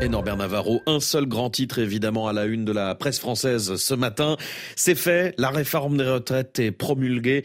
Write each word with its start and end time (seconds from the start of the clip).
Et 0.00 0.08
Norbert 0.08 0.36
Navarro, 0.36 0.80
un 0.86 1.00
seul 1.00 1.26
grand 1.26 1.50
titre 1.50 1.80
évidemment 1.80 2.28
à 2.28 2.32
la 2.32 2.44
une 2.44 2.64
de 2.64 2.70
la 2.70 2.94
presse 2.94 3.18
française 3.18 3.74
ce 3.74 3.94
matin. 3.94 4.36
C'est 4.76 4.94
fait, 4.94 5.34
la 5.38 5.50
réforme 5.50 5.96
des 5.96 6.08
retraites 6.08 6.60
est 6.60 6.70
promulguée. 6.70 7.44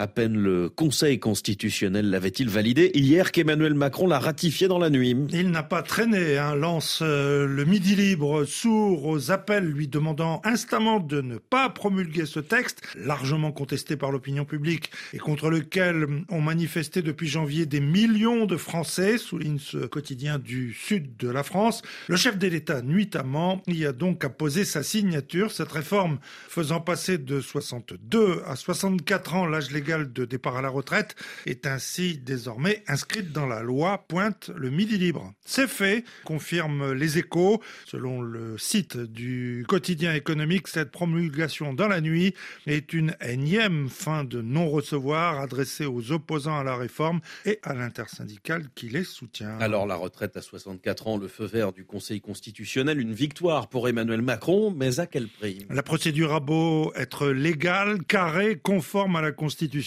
À 0.00 0.06
peine 0.06 0.38
le 0.38 0.70
Conseil 0.70 1.20
constitutionnel 1.20 2.08
l'avait-il 2.08 2.48
validé 2.48 2.90
hier 2.94 3.32
qu'Emmanuel 3.32 3.74
Macron 3.74 4.06
l'a 4.06 4.18
ratifié 4.18 4.66
dans 4.66 4.78
la 4.78 4.88
nuit. 4.88 5.14
Il 5.28 5.50
n'a 5.50 5.62
pas 5.62 5.82
traîné, 5.82 6.38
hein, 6.38 6.54
lance 6.54 7.00
euh, 7.02 7.46
le 7.46 7.66
Midi 7.66 7.96
Libre, 7.96 8.46
sourd 8.46 9.04
aux 9.04 9.30
appels 9.30 9.66
lui 9.66 9.88
demandant 9.88 10.40
instamment 10.42 11.00
de 11.00 11.20
ne 11.20 11.36
pas 11.36 11.68
promulguer 11.68 12.24
ce 12.24 12.40
texte, 12.40 12.80
largement 12.96 13.52
contesté 13.52 13.98
par 13.98 14.10
l'opinion 14.10 14.46
publique 14.46 14.90
et 15.12 15.18
contre 15.18 15.50
lequel 15.50 16.06
ont 16.30 16.40
manifesté 16.40 17.02
depuis 17.02 17.28
janvier 17.28 17.66
des 17.66 17.80
millions 17.80 18.46
de 18.46 18.56
Français, 18.56 19.18
souligne 19.18 19.58
ce 19.58 19.84
quotidien 19.84 20.38
du 20.38 20.72
sud 20.72 21.18
de 21.18 21.28
la 21.28 21.42
France. 21.42 21.82
Le 22.08 22.16
chef 22.16 22.38
de 22.38 22.46
l'État, 22.46 22.80
nuitamment, 22.80 23.60
y 23.66 23.84
a 23.84 23.92
donc 23.92 24.24
apposé 24.24 24.64
sa 24.64 24.82
signature. 24.82 25.52
Cette 25.52 25.72
réforme 25.72 26.20
faisant 26.48 26.80
passer 26.80 27.18
de 27.18 27.42
62 27.42 28.40
à 28.46 28.56
64 28.56 29.34
ans 29.34 29.44
l'âge 29.44 29.70
légal 29.70 29.89
de 29.98 30.24
départ 30.24 30.56
à 30.56 30.62
la 30.62 30.68
retraite 30.68 31.16
est 31.46 31.66
ainsi 31.66 32.18
désormais 32.18 32.82
inscrite 32.86 33.32
dans 33.32 33.46
la 33.46 33.62
loi, 33.62 34.04
pointe 34.08 34.50
le 34.54 34.70
Midi 34.70 34.98
Libre. 34.98 35.32
C'est 35.44 35.68
fait, 35.68 36.04
confirme 36.24 36.92
les 36.92 37.18
échos. 37.18 37.60
Selon 37.86 38.22
le 38.22 38.56
site 38.58 38.96
du 38.96 39.64
quotidien 39.68 40.14
économique, 40.14 40.68
cette 40.68 40.90
promulgation 40.90 41.74
dans 41.74 41.88
la 41.88 42.00
nuit 42.00 42.34
est 42.66 42.92
une 42.92 43.16
énième 43.20 43.88
fin 43.88 44.24
de 44.24 44.40
non-recevoir 44.40 45.40
adressée 45.40 45.86
aux 45.86 46.12
opposants 46.12 46.58
à 46.58 46.64
la 46.64 46.76
réforme 46.76 47.20
et 47.44 47.58
à 47.62 47.74
l'intersyndicale 47.74 48.68
qui 48.74 48.88
les 48.88 49.04
soutient. 49.04 49.58
Alors 49.58 49.86
la 49.86 49.96
retraite 49.96 50.36
à 50.36 50.42
64 50.42 51.08
ans, 51.08 51.16
le 51.18 51.28
feu 51.28 51.46
vert 51.46 51.72
du 51.72 51.84
Conseil 51.84 52.20
constitutionnel, 52.20 53.00
une 53.00 53.12
victoire 53.12 53.68
pour 53.68 53.88
Emmanuel 53.88 54.22
Macron, 54.22 54.70
mais 54.70 55.00
à 55.00 55.06
quel 55.06 55.28
prix 55.28 55.66
La 55.68 55.82
procédure 55.82 56.32
a 56.32 56.40
beau 56.40 56.92
être 56.94 57.28
légale, 57.28 58.04
carrée, 58.04 58.58
conforme 58.62 59.16
à 59.16 59.22
la 59.22 59.32
Constitution, 59.32 59.79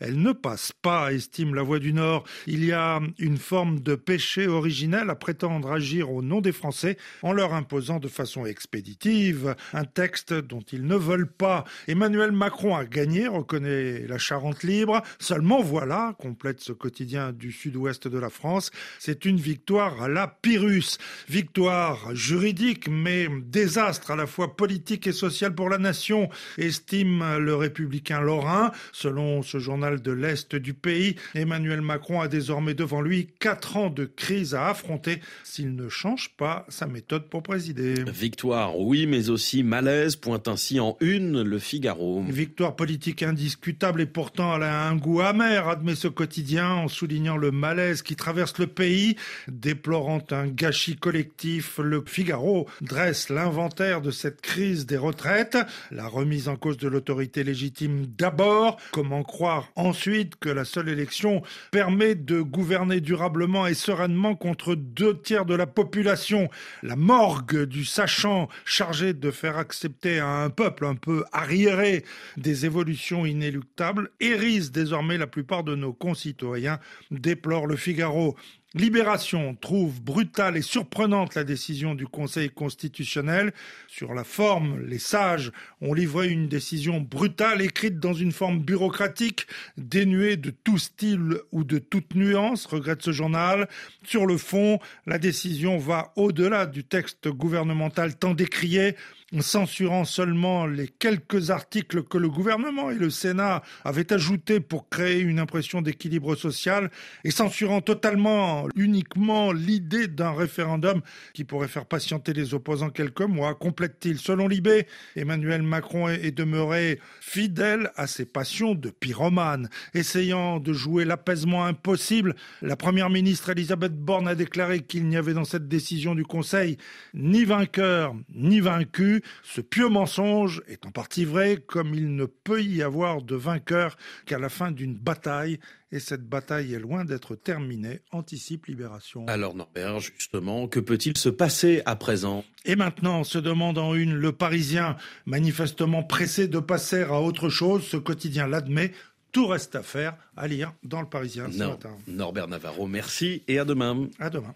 elle 0.00 0.20
ne 0.20 0.32
passe 0.32 0.72
pas, 0.82 1.12
estime 1.12 1.54
la 1.54 1.62
Voix 1.62 1.78
du 1.78 1.92
Nord. 1.92 2.24
Il 2.46 2.64
y 2.64 2.72
a 2.72 3.00
une 3.18 3.38
forme 3.38 3.80
de 3.80 3.94
péché 3.94 4.46
originel 4.46 5.10
à 5.10 5.14
prétendre 5.14 5.70
agir 5.70 6.10
au 6.10 6.22
nom 6.22 6.40
des 6.40 6.52
Français 6.52 6.96
en 7.22 7.32
leur 7.32 7.54
imposant 7.54 7.98
de 7.98 8.08
façon 8.08 8.46
expéditive 8.46 9.54
un 9.72 9.84
texte 9.84 10.32
dont 10.32 10.60
ils 10.72 10.86
ne 10.86 10.96
veulent 10.96 11.30
pas. 11.30 11.64
Emmanuel 11.88 12.32
Macron 12.32 12.76
a 12.76 12.84
gagné, 12.84 13.28
reconnaît 13.28 14.06
la 14.06 14.18
Charente 14.18 14.62
libre. 14.62 15.02
Seulement 15.18 15.62
voilà, 15.62 16.14
complète 16.18 16.60
ce 16.60 16.72
quotidien 16.72 17.32
du 17.32 17.52
sud-ouest 17.52 18.08
de 18.08 18.18
la 18.18 18.30
France, 18.30 18.70
c'est 18.98 19.24
une 19.24 19.38
victoire 19.38 20.02
à 20.02 20.08
la 20.08 20.26
Pyrrhus. 20.26 20.98
Victoire 21.28 22.14
juridique, 22.14 22.88
mais 22.88 23.28
désastre 23.42 24.10
à 24.10 24.16
la 24.16 24.26
fois 24.26 24.56
politique 24.56 25.06
et 25.06 25.12
social 25.12 25.54
pour 25.54 25.68
la 25.68 25.78
nation, 25.78 26.28
estime 26.58 27.38
le 27.38 27.54
républicain 27.54 28.20
Lorrain. 28.20 28.72
Selon 28.92 29.25
ce 29.42 29.58
journal 29.58 30.00
de 30.02 30.12
l'Est 30.12 30.56
du 30.56 30.74
pays, 30.74 31.16
Emmanuel 31.34 31.80
Macron 31.80 32.20
a 32.20 32.28
désormais 32.28 32.74
devant 32.74 33.00
lui 33.00 33.28
quatre 33.38 33.76
ans 33.76 33.90
de 33.90 34.04
crise 34.04 34.54
à 34.54 34.68
affronter 34.68 35.20
s'il 35.44 35.74
ne 35.74 35.88
change 35.88 36.30
pas 36.36 36.64
sa 36.68 36.86
méthode 36.86 37.28
pour 37.28 37.42
présider. 37.42 37.94
Victoire, 38.06 38.78
oui, 38.78 39.06
mais 39.06 39.30
aussi 39.30 39.62
malaise, 39.62 40.16
pointe 40.16 40.48
ainsi 40.48 40.80
en 40.80 40.96
une 41.00 41.42
le 41.42 41.58
Figaro. 41.58 42.22
Victoire 42.28 42.76
politique 42.76 43.22
indiscutable 43.22 44.00
et 44.00 44.06
pourtant 44.06 44.56
elle 44.56 44.62
a 44.62 44.88
un 44.88 44.96
goût 44.96 45.20
amer, 45.20 45.68
admet 45.68 45.94
ce 45.94 46.08
quotidien 46.08 46.70
en 46.70 46.88
soulignant 46.88 47.36
le 47.36 47.50
malaise 47.50 48.02
qui 48.02 48.16
traverse 48.16 48.58
le 48.58 48.66
pays, 48.66 49.16
déplorant 49.48 50.22
un 50.30 50.46
gâchis 50.46 50.96
collectif. 50.96 51.78
Le 51.78 52.02
Figaro 52.06 52.68
dresse 52.80 53.28
l'inventaire 53.28 54.00
de 54.00 54.10
cette 54.10 54.40
crise 54.40 54.86
des 54.86 54.96
retraites, 54.96 55.58
la 55.90 56.08
remise 56.08 56.48
en 56.48 56.56
cause 56.56 56.76
de 56.76 56.88
l'autorité 56.88 57.44
légitime 57.44 58.06
d'abord, 58.06 58.78
comment 58.92 59.15
croire 59.22 59.70
ensuite 59.76 60.36
que 60.36 60.48
la 60.48 60.64
seule 60.64 60.88
élection 60.88 61.42
permet 61.70 62.14
de 62.14 62.40
gouverner 62.40 63.00
durablement 63.00 63.66
et 63.66 63.74
sereinement 63.74 64.34
contre 64.34 64.74
deux 64.74 65.20
tiers 65.20 65.46
de 65.46 65.54
la 65.54 65.66
population. 65.66 66.48
La 66.82 66.96
morgue 66.96 67.64
du 67.64 67.84
sachant 67.84 68.48
chargé 68.64 69.12
de 69.12 69.30
faire 69.30 69.58
accepter 69.58 70.18
à 70.18 70.28
un 70.28 70.50
peuple 70.50 70.86
un 70.86 70.94
peu 70.94 71.24
arriéré 71.32 72.04
des 72.36 72.66
évolutions 72.66 73.26
inéluctables 73.26 74.10
hérisse 74.20 74.72
désormais 74.72 75.18
la 75.18 75.26
plupart 75.26 75.64
de 75.64 75.74
nos 75.74 75.92
concitoyens, 75.92 76.78
déplore 77.10 77.66
le 77.66 77.76
Figaro. 77.76 78.36
Libération 78.76 79.56
trouve 79.58 80.02
brutale 80.02 80.58
et 80.58 80.62
surprenante 80.62 81.34
la 81.34 81.44
décision 81.44 81.94
du 81.94 82.06
Conseil 82.06 82.50
constitutionnel. 82.50 83.54
Sur 83.88 84.12
la 84.12 84.22
forme, 84.22 84.82
les 84.82 84.98
sages 84.98 85.50
ont 85.80 85.94
livré 85.94 86.28
une 86.28 86.46
décision 86.46 87.00
brutale 87.00 87.62
écrite 87.62 87.98
dans 87.98 88.12
une 88.12 88.32
forme 88.32 88.60
bureaucratique, 88.60 89.46
dénuée 89.78 90.36
de 90.36 90.50
tout 90.50 90.76
style 90.76 91.38
ou 91.52 91.64
de 91.64 91.78
toute 91.78 92.14
nuance, 92.14 92.66
regrette 92.66 93.00
ce 93.00 93.12
journal. 93.12 93.66
Sur 94.04 94.26
le 94.26 94.36
fond, 94.36 94.78
la 95.06 95.16
décision 95.16 95.78
va 95.78 96.12
au-delà 96.16 96.66
du 96.66 96.84
texte 96.84 97.28
gouvernemental 97.28 98.18
tant 98.18 98.34
décrié 98.34 98.94
censurant 99.40 100.04
seulement 100.04 100.66
les 100.66 100.86
quelques 100.86 101.50
articles 101.50 102.04
que 102.04 102.16
le 102.16 102.28
gouvernement 102.28 102.90
et 102.90 102.94
le 102.94 103.10
Sénat 103.10 103.62
avaient 103.84 104.12
ajoutés 104.12 104.60
pour 104.60 104.88
créer 104.88 105.20
une 105.20 105.40
impression 105.40 105.82
d'équilibre 105.82 106.36
social 106.36 106.90
et 107.24 107.32
censurant 107.32 107.80
totalement, 107.80 108.68
uniquement 108.76 109.50
l'idée 109.52 110.06
d'un 110.06 110.32
référendum 110.32 111.02
qui 111.34 111.42
pourrait 111.42 111.66
faire 111.66 111.86
patienter 111.86 112.32
les 112.34 112.54
opposants 112.54 112.90
quelques 112.90 113.22
mois, 113.22 113.54
complète-t-il. 113.56 114.18
Selon 114.18 114.46
Libé, 114.46 114.86
Emmanuel 115.16 115.62
Macron 115.62 116.08
est 116.08 116.30
demeuré 116.30 117.00
fidèle 117.20 117.90
à 117.96 118.06
ses 118.06 118.26
passions 118.26 118.74
de 118.76 118.90
pyromane, 118.90 119.68
essayant 119.92 120.60
de 120.60 120.72
jouer 120.72 121.04
l'apaisement 121.04 121.64
impossible. 121.64 122.36
La 122.62 122.76
première 122.76 123.10
ministre 123.10 123.50
Elisabeth 123.50 123.96
Borne 123.96 124.28
a 124.28 124.36
déclaré 124.36 124.80
qu'il 124.82 125.08
n'y 125.08 125.16
avait 125.16 125.34
dans 125.34 125.44
cette 125.44 125.66
décision 125.66 126.14
du 126.14 126.24
Conseil 126.24 126.76
ni 127.12 127.44
vainqueur 127.44 128.14
ni 128.32 128.60
vaincu 128.60 129.15
ce 129.42 129.60
pieux 129.60 129.88
mensonge 129.88 130.62
est 130.68 130.86
en 130.86 130.90
partie 130.90 131.24
vrai, 131.24 131.58
comme 131.66 131.94
il 131.94 132.14
ne 132.14 132.26
peut 132.26 132.62
y 132.62 132.82
avoir 132.82 133.22
de 133.22 133.34
vainqueur 133.34 133.96
qu'à 134.26 134.38
la 134.38 134.48
fin 134.48 134.70
d'une 134.70 134.94
bataille, 134.94 135.58
et 135.92 136.00
cette 136.00 136.28
bataille 136.28 136.74
est 136.74 136.78
loin 136.78 137.04
d'être 137.04 137.36
terminée, 137.36 138.00
anticipe 138.10 138.66
Libération. 138.66 139.26
Alors 139.28 139.54
Norbert, 139.54 140.00
justement, 140.00 140.68
que 140.68 140.80
peut-il 140.80 141.16
se 141.16 141.28
passer 141.28 141.82
à 141.86 141.96
présent? 141.96 142.44
Et 142.64 142.76
maintenant, 142.76 143.24
se 143.24 143.38
demande 143.38 143.78
en 143.78 143.94
une 143.94 144.14
le 144.14 144.32
Parisien, 144.32 144.96
manifestement 145.26 146.02
pressé 146.02 146.48
de 146.48 146.58
passer 146.58 147.02
à 147.02 147.20
autre 147.20 147.48
chose, 147.48 147.84
ce 147.84 147.96
quotidien 147.96 148.46
l'admet, 148.46 148.92
tout 149.32 149.46
reste 149.46 149.76
à 149.76 149.82
faire, 149.82 150.16
à 150.36 150.48
lire 150.48 150.72
dans 150.82 151.00
le 151.00 151.08
Parisien 151.08 151.50
ce 151.52 151.58
matin. 151.58 151.90
Norbert 152.08 152.48
Navarro, 152.48 152.86
merci 152.86 153.42
et 153.48 153.58
à 153.58 153.64
demain. 153.64 154.08
À 154.18 154.30
demain. 154.30 154.54